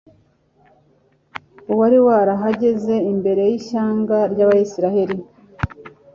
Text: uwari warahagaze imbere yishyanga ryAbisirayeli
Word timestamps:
uwari 1.71 1.97
warahagaze 2.07 2.95
imbere 3.11 3.41
yishyanga 3.51 4.17
ryAbisirayeli 4.33 5.17